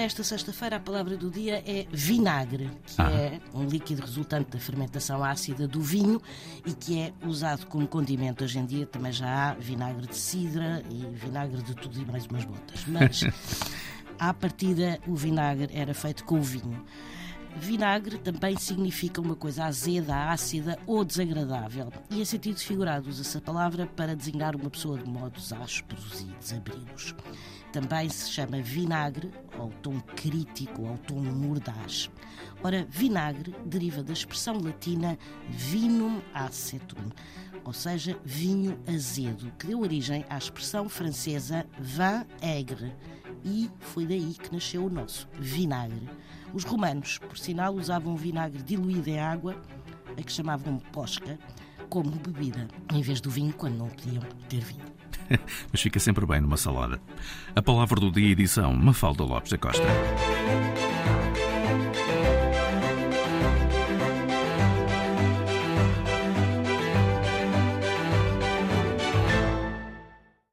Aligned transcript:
Esta 0.00 0.24
sexta-feira 0.24 0.76
a 0.76 0.80
palavra 0.80 1.14
do 1.14 1.30
dia 1.30 1.62
é 1.66 1.86
vinagre, 1.92 2.70
que 2.86 3.02
ah. 3.02 3.10
é 3.10 3.38
um 3.52 3.66
líquido 3.66 4.00
resultante 4.00 4.50
da 4.50 4.58
fermentação 4.58 5.22
ácida 5.22 5.68
do 5.68 5.82
vinho 5.82 6.22
e 6.64 6.72
que 6.72 6.98
é 6.98 7.12
usado 7.22 7.66
como 7.66 7.86
condimento 7.86 8.42
hoje 8.42 8.58
em 8.58 8.64
dia. 8.64 8.86
Também 8.86 9.12
já 9.12 9.50
há 9.50 9.52
vinagre 9.52 10.06
de 10.06 10.16
cidra 10.16 10.82
e 10.90 11.04
vinagre 11.14 11.62
de 11.62 11.74
tudo 11.74 12.00
e 12.00 12.04
mais 12.06 12.24
umas 12.24 12.44
botas. 12.46 12.86
Mas 12.86 13.24
à 14.18 14.32
partida 14.32 14.98
o 15.06 15.14
vinagre 15.14 15.68
era 15.74 15.92
feito 15.92 16.24
com 16.24 16.38
o 16.38 16.42
vinho. 16.42 16.82
Vinagre 17.56 18.18
também 18.18 18.56
significa 18.56 19.20
uma 19.20 19.36
coisa 19.36 19.64
azeda, 19.64 20.30
ácida 20.30 20.78
ou 20.86 21.04
desagradável. 21.04 21.92
E 22.10 22.20
em 22.20 22.24
sentido 22.24 22.58
figurado 22.58 23.08
usa-se 23.08 23.36
a 23.36 23.40
palavra 23.40 23.86
para 23.86 24.16
designar 24.16 24.56
uma 24.56 24.70
pessoa 24.70 24.98
de 24.98 25.08
modos 25.08 25.52
ásperos 25.52 26.20
e 26.20 26.24
desabridos. 26.38 27.14
Também 27.72 28.08
se 28.08 28.30
chama 28.30 28.60
vinagre, 28.60 29.30
ao 29.56 29.68
tom 29.82 30.00
crítico, 30.00 30.86
ao 30.86 30.98
tom 30.98 31.20
mordaz. 31.20 32.10
Ora, 32.62 32.86
vinagre 32.88 33.54
deriva 33.64 34.02
da 34.02 34.12
expressão 34.12 34.58
latina 34.60 35.18
vinum 35.48 36.20
acetum, 36.34 37.10
ou 37.64 37.72
seja, 37.72 38.18
vinho 38.24 38.78
azedo, 38.88 39.52
que 39.58 39.66
deu 39.66 39.80
origem 39.80 40.24
à 40.28 40.36
expressão 40.36 40.88
francesa 40.88 41.66
vin 41.78 42.26
aigre, 42.42 42.92
e 43.44 43.70
foi 43.80 44.06
daí 44.06 44.34
que 44.34 44.52
nasceu 44.52 44.86
o 44.86 44.90
nosso 44.90 45.28
vinagre. 45.38 46.08
Os 46.52 46.64
romanos, 46.64 47.18
por 47.18 47.38
sinal, 47.38 47.74
usavam 47.74 48.16
vinagre 48.16 48.62
diluído 48.62 49.08
em 49.08 49.18
água, 49.18 49.56
a 50.18 50.22
que 50.22 50.32
chamavam 50.32 50.78
posca, 50.92 51.38
como 51.88 52.10
bebida, 52.10 52.68
em 52.92 53.02
vez 53.02 53.20
do 53.20 53.30
vinho, 53.30 53.52
quando 53.52 53.78
não 53.78 53.88
podiam 53.88 54.22
ter 54.48 54.60
vinho. 54.60 54.84
Mas 55.70 55.80
fica 55.80 55.98
sempre 56.00 56.26
bem 56.26 56.40
numa 56.40 56.56
salada. 56.56 57.00
A 57.54 57.62
palavra 57.62 58.00
do 58.00 58.10
dia 58.10 58.30
edição 58.30 58.74
Mafalda 58.74 59.24
Lopes 59.24 59.50
da 59.50 59.58
Costa. 59.58 59.86